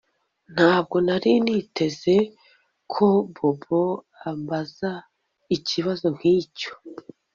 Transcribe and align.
Ntabwo 0.53 0.95
nari 1.07 1.31
niteze 1.45 2.15
ko 2.91 3.07
Bobo 3.35 3.81
ambaza 4.29 4.91
ikibazo 5.55 6.05
nkicyo 6.15 6.71